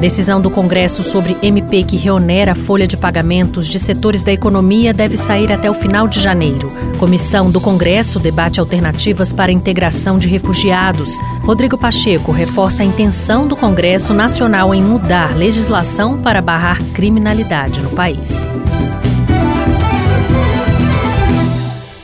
Decisão 0.00 0.40
do 0.40 0.50
Congresso 0.50 1.02
sobre 1.02 1.36
MP 1.42 1.82
que 1.82 1.94
reonera 1.94 2.52
a 2.52 2.54
folha 2.54 2.88
de 2.88 2.96
pagamentos 2.96 3.68
de 3.68 3.78
setores 3.78 4.24
da 4.24 4.32
economia 4.32 4.94
deve 4.94 5.18
sair 5.18 5.52
até 5.52 5.70
o 5.70 5.74
final 5.74 6.08
de 6.08 6.18
janeiro. 6.18 6.72
Comissão 6.98 7.50
do 7.50 7.60
Congresso 7.60 8.18
debate 8.18 8.60
alternativas 8.60 9.30
para 9.30 9.50
a 9.50 9.54
integração 9.54 10.18
de 10.18 10.26
refugiados. 10.26 11.18
Rodrigo 11.44 11.76
Pacheco 11.76 12.32
reforça 12.32 12.82
a 12.82 12.86
intenção 12.86 13.46
do 13.46 13.54
Congresso 13.54 14.14
Nacional 14.14 14.74
em 14.74 14.82
mudar 14.82 15.36
legislação 15.36 16.22
para 16.22 16.40
barrar 16.40 16.82
criminalidade 16.94 17.82
no 17.82 17.90
país. 17.90 18.48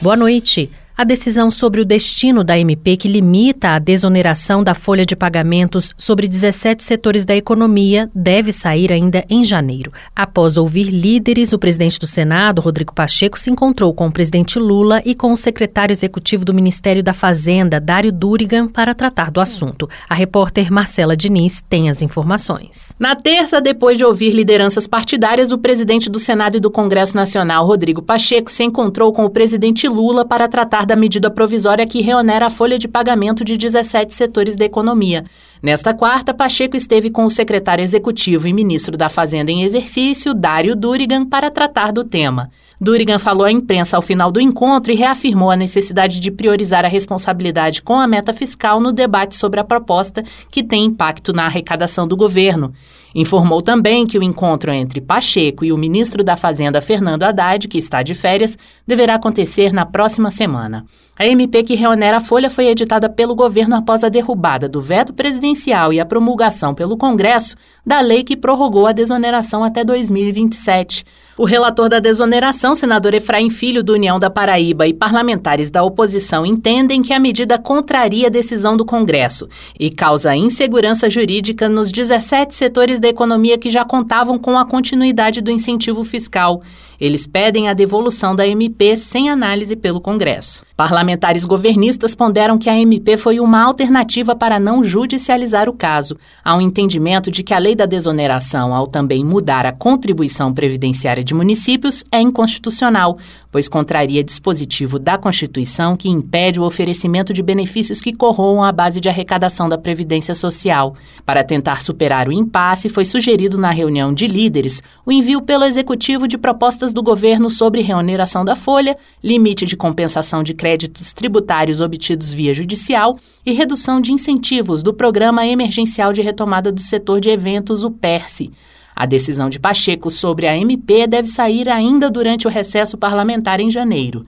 Boa 0.02 0.16
noite. 0.16 0.70
A 0.98 1.04
decisão 1.04 1.50
sobre 1.50 1.82
o 1.82 1.84
destino 1.84 2.42
da 2.42 2.58
MP 2.58 2.96
que 2.96 3.06
limita 3.06 3.72
a 3.72 3.78
desoneração 3.78 4.64
da 4.64 4.72
folha 4.72 5.04
de 5.04 5.14
pagamentos 5.14 5.90
sobre 5.98 6.26
17 6.26 6.82
setores 6.82 7.26
da 7.26 7.36
economia 7.36 8.10
deve 8.14 8.50
sair 8.50 8.90
ainda 8.90 9.22
em 9.28 9.44
janeiro. 9.44 9.92
Após 10.14 10.56
ouvir 10.56 10.84
líderes, 10.84 11.52
o 11.52 11.58
presidente 11.58 12.00
do 12.00 12.06
Senado, 12.06 12.62
Rodrigo 12.62 12.94
Pacheco, 12.94 13.38
se 13.38 13.50
encontrou 13.50 13.92
com 13.92 14.06
o 14.06 14.10
presidente 14.10 14.58
Lula 14.58 15.02
e 15.04 15.14
com 15.14 15.34
o 15.34 15.36
secretário 15.36 15.92
executivo 15.92 16.46
do 16.46 16.54
Ministério 16.54 17.02
da 17.02 17.12
Fazenda, 17.12 17.78
Dário 17.78 18.10
Durigan, 18.10 18.66
para 18.66 18.94
tratar 18.94 19.30
do 19.30 19.38
assunto. 19.38 19.86
A 20.08 20.14
repórter 20.14 20.72
Marcela 20.72 21.14
Diniz 21.14 21.62
tem 21.68 21.90
as 21.90 22.00
informações. 22.00 22.94
Na 22.98 23.14
terça, 23.14 23.60
depois 23.60 23.98
de 23.98 24.04
ouvir 24.04 24.30
lideranças 24.30 24.86
partidárias, 24.86 25.52
o 25.52 25.58
presidente 25.58 26.08
do 26.08 26.18
Senado 26.18 26.56
e 26.56 26.60
do 26.60 26.70
Congresso 26.70 27.14
Nacional, 27.14 27.66
Rodrigo 27.66 28.00
Pacheco, 28.00 28.50
se 28.50 28.64
encontrou 28.64 29.12
com 29.12 29.26
o 29.26 29.30
presidente 29.30 29.86
Lula 29.86 30.24
para 30.24 30.48
tratar 30.48 30.85
da 30.86 30.96
medida 30.96 31.30
provisória 31.30 31.86
que 31.86 32.00
reonera 32.00 32.46
a 32.46 32.50
folha 32.50 32.78
de 32.78 32.88
pagamento 32.88 33.44
de 33.44 33.56
17 33.56 34.14
setores 34.14 34.56
da 34.56 34.64
economia. 34.64 35.24
Nesta 35.66 35.92
quarta, 35.92 36.32
Pacheco 36.32 36.76
esteve 36.76 37.10
com 37.10 37.24
o 37.24 37.28
secretário 37.28 37.82
executivo 37.82 38.46
e 38.46 38.52
ministro 38.52 38.96
da 38.96 39.08
Fazenda 39.08 39.50
em 39.50 39.64
exercício, 39.64 40.32
Dário 40.32 40.76
Durigan, 40.76 41.26
para 41.26 41.50
tratar 41.50 41.90
do 41.90 42.04
tema. 42.04 42.52
Durigan 42.80 43.18
falou 43.18 43.44
à 43.44 43.50
imprensa 43.50 43.96
ao 43.96 44.02
final 44.02 44.30
do 44.30 44.40
encontro 44.40 44.92
e 44.92 44.94
reafirmou 44.94 45.50
a 45.50 45.56
necessidade 45.56 46.20
de 46.20 46.30
priorizar 46.30 46.84
a 46.84 46.88
responsabilidade 46.88 47.82
com 47.82 47.98
a 47.98 48.06
meta 48.06 48.32
fiscal 48.32 48.78
no 48.78 48.92
debate 48.92 49.34
sobre 49.34 49.58
a 49.58 49.64
proposta 49.64 50.22
que 50.52 50.62
tem 50.62 50.84
impacto 50.84 51.32
na 51.32 51.46
arrecadação 51.46 52.06
do 52.06 52.16
governo. 52.16 52.72
Informou 53.14 53.62
também 53.62 54.06
que 54.06 54.18
o 54.18 54.22
encontro 54.22 54.70
entre 54.70 55.00
Pacheco 55.00 55.64
e 55.64 55.72
o 55.72 55.78
ministro 55.78 56.22
da 56.22 56.36
Fazenda, 56.36 56.82
Fernando 56.82 57.22
Haddad, 57.22 57.66
que 57.66 57.78
está 57.78 58.02
de 58.02 58.12
férias, 58.12 58.58
deverá 58.86 59.14
acontecer 59.14 59.72
na 59.72 59.86
próxima 59.86 60.30
semana. 60.30 60.84
A 61.18 61.26
MP 61.26 61.62
que 61.62 61.74
reonera 61.74 62.18
a 62.18 62.20
folha 62.20 62.50
foi 62.50 62.66
editada 62.66 63.08
pelo 63.08 63.34
governo 63.34 63.74
após 63.74 64.04
a 64.04 64.10
derrubada 64.10 64.68
do 64.68 64.82
veto 64.82 65.14
presidencial 65.14 65.55
e 65.92 65.98
a 65.98 66.04
promulgação 66.04 66.74
pelo 66.74 66.96
Congresso 66.96 67.56
da 67.84 68.00
lei 68.00 68.22
que 68.22 68.36
prorrogou 68.36 68.86
a 68.86 68.92
desoneração 68.92 69.64
até 69.64 69.82
2027. 69.82 71.04
O 71.38 71.44
relator 71.44 71.90
da 71.90 71.98
desoneração, 71.98 72.74
senador 72.74 73.12
Efraim 73.12 73.50
Filho, 73.50 73.84
do 73.84 73.92
União 73.92 74.18
da 74.18 74.30
Paraíba, 74.30 74.86
e 74.86 74.94
parlamentares 74.94 75.70
da 75.70 75.82
oposição 75.82 76.46
entendem 76.46 77.02
que 77.02 77.12
a 77.12 77.20
medida 77.20 77.58
contraria 77.58 78.28
a 78.28 78.30
decisão 78.30 78.74
do 78.74 78.86
Congresso 78.86 79.46
e 79.78 79.90
causa 79.90 80.34
insegurança 80.34 81.10
jurídica 81.10 81.68
nos 81.68 81.92
17 81.92 82.54
setores 82.54 82.98
da 82.98 83.08
economia 83.08 83.58
que 83.58 83.68
já 83.68 83.84
contavam 83.84 84.38
com 84.38 84.56
a 84.56 84.64
continuidade 84.64 85.42
do 85.42 85.50
incentivo 85.50 86.02
fiscal. 86.04 86.62
Eles 87.00 87.26
pedem 87.26 87.68
a 87.68 87.74
devolução 87.74 88.34
da 88.34 88.46
MP 88.46 88.96
sem 88.96 89.28
análise 89.28 89.76
pelo 89.76 90.00
Congresso. 90.00 90.64
Parlamentares 90.76 91.44
governistas 91.44 92.14
ponderam 92.14 92.58
que 92.58 92.68
a 92.68 92.76
MP 92.78 93.16
foi 93.16 93.40
uma 93.40 93.62
alternativa 93.62 94.34
para 94.34 94.58
não 94.58 94.82
judicializar 94.82 95.68
o 95.68 95.72
caso. 95.72 96.16
Um 96.46 96.60
entendimento 96.60 97.30
de 97.30 97.42
que 97.42 97.54
a 97.54 97.58
lei 97.58 97.74
da 97.74 97.86
desoneração, 97.86 98.74
ao 98.74 98.86
também 98.86 99.24
mudar 99.24 99.66
a 99.66 99.72
contribuição 99.72 100.52
previdenciária 100.52 101.24
de 101.24 101.34
municípios, 101.34 102.04
é 102.10 102.20
inconstitucional, 102.20 103.18
pois 103.56 103.68
contraria 103.68 104.22
dispositivo 104.22 104.98
da 104.98 105.16
Constituição 105.16 105.96
que 105.96 106.10
impede 106.10 106.60
o 106.60 106.62
oferecimento 106.62 107.32
de 107.32 107.42
benefícios 107.42 108.02
que 108.02 108.12
corroam 108.12 108.62
a 108.62 108.70
base 108.70 109.00
de 109.00 109.08
arrecadação 109.08 109.66
da 109.66 109.78
Previdência 109.78 110.34
Social. 110.34 110.94
Para 111.24 111.42
tentar 111.42 111.80
superar 111.80 112.28
o 112.28 112.32
impasse, 112.32 112.90
foi 112.90 113.06
sugerido 113.06 113.56
na 113.56 113.70
reunião 113.70 114.12
de 114.12 114.26
líderes 114.26 114.82
o 115.06 115.10
envio 115.10 115.40
pelo 115.40 115.64
Executivo 115.64 116.28
de 116.28 116.36
propostas 116.36 116.92
do 116.92 117.02
governo 117.02 117.48
sobre 117.48 117.80
reoneração 117.80 118.44
da 118.44 118.54
folha, 118.54 118.94
limite 119.24 119.64
de 119.64 119.74
compensação 119.74 120.42
de 120.42 120.52
créditos 120.52 121.14
tributários 121.14 121.80
obtidos 121.80 122.34
via 122.34 122.52
judicial 122.52 123.16
e 123.46 123.54
redução 123.54 124.02
de 124.02 124.12
incentivos 124.12 124.82
do 124.82 124.92
Programa 124.92 125.46
Emergencial 125.46 126.12
de 126.12 126.20
Retomada 126.20 126.70
do 126.70 126.82
Setor 126.82 127.22
de 127.22 127.30
Eventos, 127.30 127.84
o 127.84 127.90
PERSE. 127.90 128.52
A 128.98 129.04
decisão 129.04 129.50
de 129.50 129.60
Pacheco 129.60 130.10
sobre 130.10 130.46
a 130.46 130.56
MP 130.56 131.06
deve 131.06 131.28
sair 131.28 131.68
ainda 131.68 132.10
durante 132.10 132.46
o 132.46 132.50
recesso 132.50 132.96
parlamentar 132.96 133.60
em 133.60 133.70
janeiro. 133.70 134.22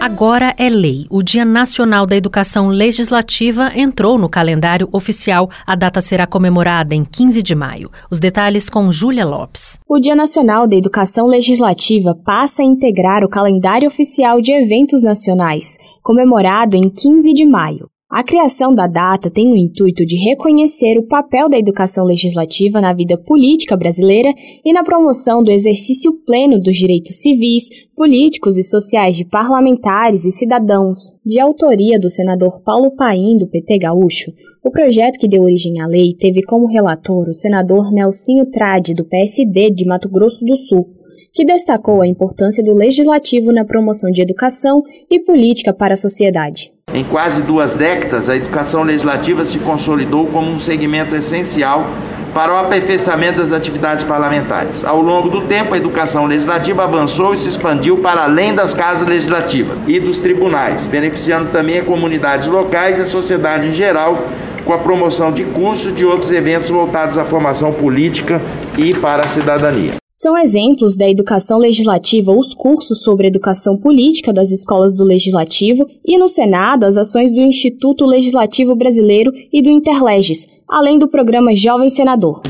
Agora 0.00 0.54
é 0.56 0.68
lei. 0.68 1.06
O 1.10 1.22
Dia 1.24 1.44
Nacional 1.44 2.06
da 2.06 2.16
Educação 2.16 2.68
Legislativa 2.68 3.72
entrou 3.74 4.16
no 4.16 4.28
calendário 4.28 4.88
oficial. 4.92 5.50
A 5.66 5.74
data 5.74 6.00
será 6.00 6.24
comemorada 6.24 6.94
em 6.94 7.04
15 7.04 7.42
de 7.42 7.54
maio. 7.54 7.90
Os 8.08 8.20
detalhes 8.20 8.70
com 8.70 8.92
Júlia 8.92 9.26
Lopes. 9.26 9.78
O 9.88 9.98
Dia 9.98 10.14
Nacional 10.14 10.68
da 10.68 10.76
Educação 10.76 11.26
Legislativa 11.26 12.14
passa 12.14 12.62
a 12.62 12.64
integrar 12.64 13.24
o 13.24 13.28
calendário 13.28 13.88
oficial 13.88 14.40
de 14.40 14.52
eventos 14.52 15.02
nacionais, 15.02 15.76
comemorado 16.00 16.76
em 16.76 16.88
15 16.88 17.34
de 17.34 17.44
maio. 17.44 17.90
A 18.10 18.24
criação 18.24 18.74
da 18.74 18.86
data 18.86 19.30
tem 19.30 19.52
o 19.52 19.54
intuito 19.54 20.06
de 20.06 20.16
reconhecer 20.16 20.96
o 20.96 21.06
papel 21.06 21.46
da 21.46 21.58
educação 21.58 22.06
legislativa 22.06 22.80
na 22.80 22.94
vida 22.94 23.18
política 23.18 23.76
brasileira 23.76 24.32
e 24.64 24.72
na 24.72 24.82
promoção 24.82 25.44
do 25.44 25.50
exercício 25.50 26.14
pleno 26.24 26.58
dos 26.58 26.74
direitos 26.74 27.16
civis, 27.16 27.68
políticos 27.94 28.56
e 28.56 28.62
sociais 28.62 29.14
de 29.14 29.26
parlamentares 29.26 30.24
e 30.24 30.32
cidadãos. 30.32 31.14
De 31.22 31.38
autoria 31.38 31.98
do 31.98 32.08
senador 32.08 32.62
Paulo 32.62 32.92
Paim, 32.96 33.36
do 33.36 33.46
PT 33.46 33.76
Gaúcho, 33.80 34.32
o 34.64 34.70
projeto 34.70 35.18
que 35.18 35.28
deu 35.28 35.42
origem 35.42 35.78
à 35.78 35.86
lei 35.86 36.14
teve 36.14 36.42
como 36.42 36.66
relator 36.66 37.28
o 37.28 37.34
senador 37.34 37.92
Nelsinho 37.92 38.46
Trade, 38.46 38.94
do 38.94 39.04
PSD 39.04 39.70
de 39.70 39.84
Mato 39.84 40.08
Grosso 40.08 40.46
do 40.46 40.56
Sul, 40.56 40.88
que 41.34 41.44
destacou 41.44 42.00
a 42.00 42.06
importância 42.06 42.64
do 42.64 42.72
legislativo 42.72 43.52
na 43.52 43.66
promoção 43.66 44.10
de 44.10 44.22
educação 44.22 44.82
e 45.10 45.20
política 45.20 45.74
para 45.74 45.92
a 45.92 45.98
sociedade. 45.98 46.72
Em 46.92 47.04
quase 47.04 47.42
duas 47.42 47.76
décadas, 47.76 48.28
a 48.28 48.36
educação 48.36 48.82
legislativa 48.82 49.44
se 49.44 49.58
consolidou 49.58 50.26
como 50.26 50.50
um 50.50 50.58
segmento 50.58 51.14
essencial 51.14 51.86
para 52.32 52.52
o 52.52 52.56
aperfeiçoamento 52.56 53.40
das 53.40 53.52
atividades 53.52 54.04
parlamentares. 54.04 54.84
Ao 54.84 55.00
longo 55.00 55.28
do 55.28 55.42
tempo, 55.42 55.74
a 55.74 55.76
educação 55.76 56.24
legislativa 56.24 56.84
avançou 56.84 57.34
e 57.34 57.38
se 57.38 57.48
expandiu 57.48 57.98
para 57.98 58.22
além 58.22 58.54
das 58.54 58.72
casas 58.72 59.06
legislativas 59.06 59.78
e 59.86 60.00
dos 60.00 60.18
tribunais, 60.18 60.86
beneficiando 60.86 61.50
também 61.50 61.80
a 61.80 61.84
comunidades 61.84 62.46
locais 62.46 62.98
e 62.98 63.02
a 63.02 63.06
sociedade 63.06 63.66
em 63.66 63.72
geral 63.72 64.24
com 64.64 64.72
a 64.72 64.78
promoção 64.78 65.32
de 65.32 65.44
cursos 65.44 65.92
e 65.92 65.94
de 65.94 66.04
outros 66.04 66.30
eventos 66.30 66.68
voltados 66.68 67.16
à 67.16 67.24
formação 67.24 67.72
política 67.72 68.40
e 68.76 68.94
para 68.94 69.24
a 69.24 69.28
cidadania. 69.28 70.07
São 70.20 70.36
exemplos 70.36 70.96
da 70.96 71.08
educação 71.08 71.58
legislativa 71.58 72.32
os 72.32 72.52
cursos 72.52 73.04
sobre 73.04 73.28
educação 73.28 73.76
política 73.76 74.32
das 74.32 74.50
escolas 74.50 74.92
do 74.92 75.04
Legislativo 75.04 75.86
e, 76.04 76.18
no 76.18 76.26
Senado, 76.26 76.84
as 76.84 76.96
ações 76.96 77.30
do 77.30 77.40
Instituto 77.40 78.04
Legislativo 78.04 78.74
Brasileiro 78.74 79.32
e 79.52 79.62
do 79.62 79.70
Interleges, 79.70 80.44
além 80.68 80.98
do 80.98 81.06
programa 81.06 81.54
Jovem 81.54 81.88
Senador. 81.88 82.42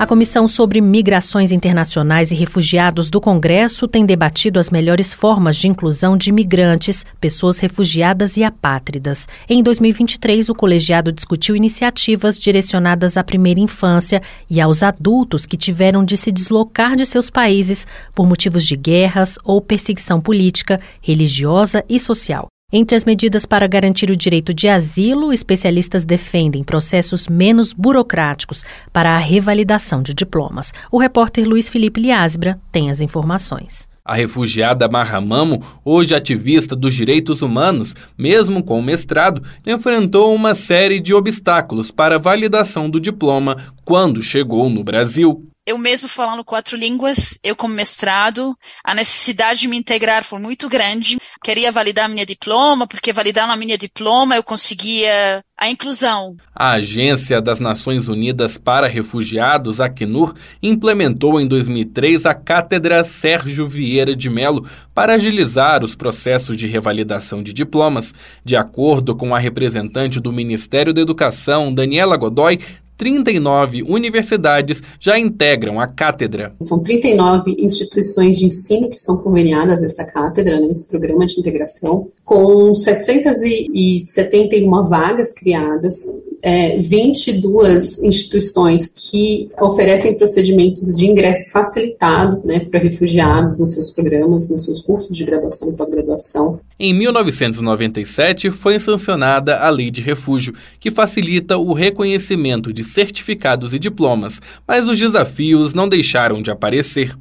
A 0.00 0.06
Comissão 0.06 0.48
sobre 0.48 0.80
Migrações 0.80 1.52
Internacionais 1.52 2.30
e 2.30 2.34
Refugiados 2.34 3.10
do 3.10 3.20
Congresso 3.20 3.86
tem 3.86 4.06
debatido 4.06 4.58
as 4.58 4.70
melhores 4.70 5.12
formas 5.12 5.58
de 5.58 5.68
inclusão 5.68 6.16
de 6.16 6.32
migrantes, 6.32 7.04
pessoas 7.20 7.60
refugiadas 7.60 8.38
e 8.38 8.42
apátridas. 8.42 9.28
Em 9.46 9.62
2023, 9.62 10.48
o 10.48 10.54
colegiado 10.54 11.12
discutiu 11.12 11.54
iniciativas 11.54 12.38
direcionadas 12.38 13.18
à 13.18 13.22
primeira 13.22 13.60
infância 13.60 14.22
e 14.48 14.58
aos 14.58 14.82
adultos 14.82 15.44
que 15.44 15.58
tiveram 15.58 16.02
de 16.02 16.16
se 16.16 16.32
deslocar 16.32 16.96
de 16.96 17.04
seus 17.04 17.28
países 17.28 17.86
por 18.14 18.26
motivos 18.26 18.64
de 18.64 18.76
guerras 18.76 19.38
ou 19.44 19.60
perseguição 19.60 20.18
política, 20.18 20.80
religiosa 21.02 21.84
e 21.86 22.00
social. 22.00 22.48
Entre 22.72 22.96
as 22.96 23.04
medidas 23.04 23.44
para 23.44 23.66
garantir 23.66 24.12
o 24.12 24.16
direito 24.16 24.54
de 24.54 24.68
asilo, 24.68 25.32
especialistas 25.32 26.04
defendem 26.04 26.62
processos 26.62 27.26
menos 27.26 27.72
burocráticos 27.72 28.64
para 28.92 29.10
a 29.10 29.18
revalidação 29.18 30.00
de 30.00 30.14
diplomas. 30.14 30.72
O 30.88 30.96
repórter 30.96 31.48
Luiz 31.48 31.68
Felipe 31.68 32.00
Liasbra 32.00 32.60
tem 32.70 32.88
as 32.88 33.00
informações. 33.00 33.88
A 34.04 34.14
refugiada 34.14 34.88
Mahamamo, 34.88 35.60
hoje 35.84 36.14
ativista 36.14 36.76
dos 36.76 36.94
direitos 36.94 37.42
humanos, 37.42 37.94
mesmo 38.16 38.62
com 38.62 38.80
mestrado, 38.80 39.42
enfrentou 39.66 40.32
uma 40.32 40.54
série 40.54 41.00
de 41.00 41.12
obstáculos 41.12 41.90
para 41.90 42.16
a 42.16 42.18
validação 42.18 42.88
do 42.88 43.00
diploma 43.00 43.56
quando 43.84 44.22
chegou 44.22 44.70
no 44.70 44.84
Brasil 44.84 45.49
eu 45.66 45.76
mesmo 45.78 46.08
falando 46.08 46.44
quatro 46.44 46.76
línguas, 46.76 47.38
eu 47.42 47.54
como 47.54 47.74
mestrado, 47.74 48.56
a 48.82 48.94
necessidade 48.94 49.60
de 49.60 49.68
me 49.68 49.76
integrar 49.76 50.24
foi 50.24 50.38
muito 50.40 50.68
grande. 50.68 51.18
Queria 51.44 51.70
validar 51.70 52.08
minha 52.08 52.26
diploma, 52.26 52.86
porque 52.86 53.12
validando 53.12 53.52
a 53.52 53.56
minha 53.56 53.76
diploma 53.76 54.36
eu 54.36 54.42
conseguia 54.42 55.44
a 55.56 55.68
inclusão. 55.68 56.36
A 56.54 56.72
Agência 56.72 57.40
das 57.40 57.60
Nações 57.60 58.08
Unidas 58.08 58.56
para 58.56 58.88
Refugiados, 58.88 59.80
Acnur, 59.80 60.34
implementou 60.62 61.38
em 61.38 61.46
2003 61.46 62.24
a 62.24 62.34
Cátedra 62.34 63.04
Sérgio 63.04 63.68
Vieira 63.68 64.16
de 64.16 64.30
Melo 64.30 64.66
para 64.94 65.14
agilizar 65.14 65.84
os 65.84 65.94
processos 65.94 66.56
de 66.56 66.66
revalidação 66.66 67.42
de 67.42 67.52
diplomas. 67.52 68.14
De 68.42 68.56
acordo 68.56 69.14
com 69.14 69.34
a 69.34 69.38
representante 69.38 70.18
do 70.18 70.32
Ministério 70.32 70.94
da 70.94 71.02
Educação, 71.02 71.72
Daniela 71.72 72.16
Godoy, 72.16 72.58
39 73.00 73.82
universidades 73.84 74.82
já 75.00 75.18
integram 75.18 75.80
a 75.80 75.86
cátedra. 75.86 76.54
São 76.60 76.82
39 76.82 77.56
instituições 77.58 78.38
de 78.38 78.44
ensino 78.44 78.90
que 78.90 79.00
são 79.00 79.16
conveniadas 79.16 79.80
nessa 79.80 80.04
cátedra, 80.04 80.60
nesse 80.60 80.86
programa 80.86 81.24
de 81.24 81.40
integração, 81.40 82.08
com 82.22 82.74
771 82.74 84.82
vagas 84.82 85.32
criadas 85.32 85.94
é, 86.42 86.78
22 86.78 88.02
instituições 88.02 88.86
que 88.86 89.48
oferecem 89.60 90.16
procedimentos 90.16 90.96
de 90.96 91.06
ingresso 91.06 91.50
facilitado 91.50 92.40
né, 92.44 92.60
para 92.60 92.80
refugiados 92.80 93.58
nos 93.58 93.72
seus 93.72 93.90
programas, 93.90 94.48
nos 94.48 94.64
seus 94.64 94.80
cursos 94.80 95.16
de 95.16 95.24
graduação 95.24 95.70
e 95.70 95.76
pós-graduação. 95.76 96.60
Em 96.78 96.94
1997, 96.94 98.50
foi 98.50 98.78
sancionada 98.78 99.58
a 99.58 99.68
Lei 99.70 99.90
de 99.90 100.00
Refúgio, 100.00 100.54
que 100.78 100.90
facilita 100.90 101.58
o 101.58 101.72
reconhecimento 101.72 102.72
de 102.72 102.82
certificados 102.82 103.74
e 103.74 103.78
diplomas, 103.78 104.40
mas 104.66 104.88
os 104.88 104.98
desafios 104.98 105.74
não 105.74 105.88
deixaram 105.88 106.40
de 106.40 106.50
aparecer. 106.50 107.14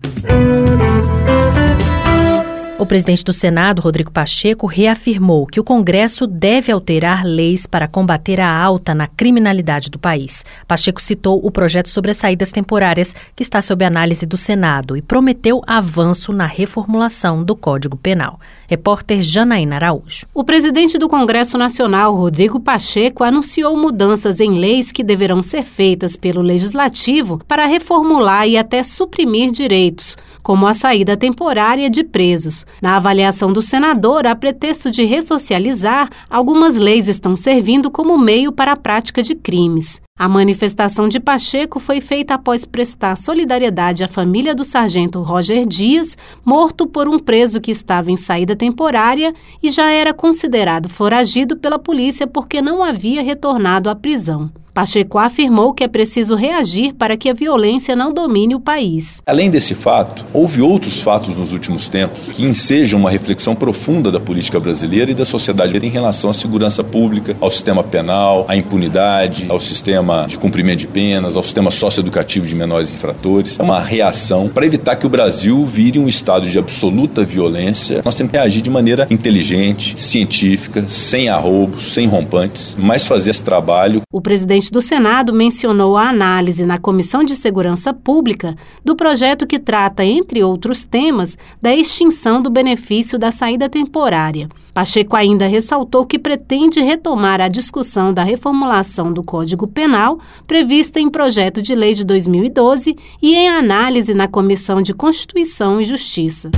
O 2.80 2.86
presidente 2.86 3.26
do 3.26 3.34
Senado, 3.34 3.82
Rodrigo 3.82 4.10
Pacheco, 4.10 4.66
reafirmou 4.66 5.46
que 5.46 5.60
o 5.60 5.66
Congresso 5.66 6.26
deve 6.26 6.72
alterar 6.72 7.26
leis 7.26 7.68
para 7.68 7.90
combater 7.90 8.40
a 8.40 8.50
alta 8.50 8.96
na 8.96 9.06
criminalidade 9.06 9.90
do 9.90 10.00
país. 10.00 10.46
Pacheco 10.66 11.02
citou 11.02 11.46
o 11.46 11.52
projeto 11.52 11.90
sobre 11.90 12.12
as 12.12 12.16
saídas 12.18 12.54
temporárias, 12.54 13.14
que 13.36 13.44
está 13.44 13.62
sob 13.62 13.84
análise 13.84 14.26
do 14.26 14.38
Senado, 14.38 14.96
e 14.96 15.02
prometeu 15.02 15.62
avanço 15.68 16.32
na 16.32 16.46
reformulação 16.46 17.44
do 17.44 17.54
Código 17.54 17.98
Penal. 17.98 18.40
Repórter 18.66 19.22
Janaína 19.22 19.76
Araújo. 19.76 20.26
O 20.34 20.46
presidente 20.46 20.98
do 20.98 21.10
Congresso 21.10 21.58
Nacional, 21.58 22.16
Rodrigo 22.16 22.62
Pacheco, 22.62 23.26
anunciou 23.26 23.76
mudanças 23.76 24.40
em 24.40 24.54
leis 24.54 24.90
que 24.90 25.04
deverão 25.04 25.44
ser 25.44 25.64
feitas 25.64 26.16
pelo 26.16 26.42
Legislativo 26.42 27.42
para 27.46 27.66
reformular 27.66 28.48
e 28.48 28.58
até 28.58 28.84
suprimir 28.84 29.52
direitos, 29.52 30.16
como 30.42 30.66
a 30.66 30.74
saída 30.74 31.18
temporária 31.18 31.90
de 31.90 32.06
presos. 32.06 32.66
Na 32.82 32.96
avaliação 32.96 33.52
do 33.52 33.62
senador, 33.62 34.26
a 34.26 34.36
pretexto 34.36 34.90
de 34.90 35.04
ressocializar, 35.04 36.10
algumas 36.30 36.78
leis 36.78 37.08
estão 37.08 37.36
servindo 37.36 37.92
como 37.92 38.18
meio 38.18 38.52
para 38.52 38.72
a 38.72 38.78
prática 38.78 39.22
de 39.22 39.36
crimes. 39.36 40.02
A 40.20 40.28
manifestação 40.28 41.08
de 41.08 41.18
Pacheco 41.18 41.80
foi 41.80 42.02
feita 42.02 42.34
após 42.34 42.66
prestar 42.66 43.16
solidariedade 43.16 44.04
à 44.04 44.08
família 44.08 44.54
do 44.54 44.66
sargento 44.66 45.22
Roger 45.22 45.66
Dias, 45.66 46.18
morto 46.44 46.86
por 46.86 47.08
um 47.08 47.18
preso 47.18 47.62
que 47.62 47.72
estava 47.72 48.12
em 48.12 48.18
saída 48.18 48.54
temporária 48.54 49.34
e 49.64 49.72
já 49.72 49.90
era 49.90 50.14
considerado 50.14 50.90
foragido 50.90 51.56
pela 51.56 51.80
polícia 51.80 52.28
porque 52.28 52.62
não 52.62 52.84
havia 52.84 53.24
retornado 53.24 53.90
à 53.90 53.96
prisão. 53.96 54.52
Pacheco 54.80 55.18
afirmou 55.18 55.74
que 55.74 55.84
é 55.84 55.90
preciso 55.90 56.36
reagir 56.36 56.94
para 56.94 57.18
que 57.18 57.28
a 57.28 57.34
violência 57.34 57.98
não 57.98 58.14
domine 58.14 58.56
o 58.56 58.62
país. 58.62 59.22
Além 59.28 59.50
desse 59.50 59.76
fato, 59.76 60.24
houve 60.32 60.62
outros 60.62 61.02
fatos 61.02 61.36
nos 61.36 61.52
últimos 61.52 61.90
tempos 61.90 62.30
que 62.32 62.46
ensejam 62.46 62.98
uma 62.98 63.10
reflexão 63.10 63.54
profunda 63.54 64.10
da 64.10 64.22
política 64.22 64.58
brasileira 64.58 65.12
e 65.12 65.14
da 65.14 65.26
sociedade 65.26 65.76
em 65.86 65.90
relação 65.90 66.30
à 66.30 66.34
segurança 66.34 66.82
pública, 66.82 67.36
ao 67.42 67.52
sistema 67.52 67.84
penal, 67.84 68.46
à 68.48 68.56
impunidade, 68.56 69.48
ao 69.50 69.60
sistema 69.60 70.26
de 70.30 70.38
cumprimento 70.38 70.80
de 70.80 70.88
penas, 70.88 71.36
ao 71.36 71.44
sistema 71.44 71.72
socioeducativo 71.72 72.48
de 72.48 72.56
menores 72.56 72.94
infratores. 72.94 73.60
É 73.60 73.62
uma 73.62 73.82
reação 73.82 74.48
para 74.48 74.66
evitar 74.66 74.96
que 74.96 75.06
o 75.06 75.10
Brasil 75.10 75.66
vire 75.66 76.00
um 76.00 76.08
estado 76.08 76.50
de 76.50 76.58
absoluta 76.58 77.26
violência. 77.26 78.02
Nós 78.06 78.16
temos 78.16 78.32
que 78.32 78.38
reagir 78.38 78.62
de 78.62 78.70
maneira 78.70 79.06
inteligente, 79.10 80.00
científica, 80.00 80.88
sem 80.88 81.28
arroubos, 81.28 81.92
sem 81.92 82.08
rompantes, 82.08 82.78
mas 82.80 83.06
fazer 83.06 83.32
esse 83.32 83.44
trabalho. 83.44 84.04
O 84.10 84.22
presidente 84.22 84.69
presidente 84.70 84.72
do 84.72 84.82
Senado 84.82 85.34
mencionou 85.34 85.98
a 85.98 86.10
análise 86.10 86.66
na 86.66 86.78
Comissão 86.78 87.24
de 87.24 87.36
Segurança 87.36 87.94
Pública 87.94 88.56
do 88.84 88.96
projeto 88.96 89.46
que 89.48 89.60
trata, 89.60 90.04
entre 90.04 90.44
outros 90.44 90.86
temas, 90.86 91.38
da 91.62 91.76
extinção 91.76 92.42
do 92.42 92.50
benefício 92.50 93.18
da 93.18 93.32
saída 93.32 93.68
temporária. 93.68 94.48
Pacheco 94.74 95.16
ainda 95.16 95.48
ressaltou 95.48 96.06
que 96.06 96.20
pretende 96.20 96.80
retomar 96.80 97.42
a 97.42 97.48
discussão 97.48 98.14
da 98.14 98.24
reformulação 98.24 99.12
do 99.12 99.24
Código 99.24 99.68
Penal, 99.68 100.20
prevista 100.48 101.00
em 101.00 101.10
projeto 101.10 101.62
de 101.62 101.76
lei 101.76 101.94
de 101.94 102.06
2012 102.06 102.96
e 103.22 103.36
em 103.36 103.50
análise 103.50 104.14
na 104.14 104.28
Comissão 104.28 104.82
de 104.82 104.94
Constituição 104.94 105.82
e 105.82 105.84
Justiça. 105.84 106.52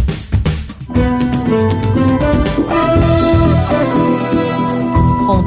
Com 2.65 2.70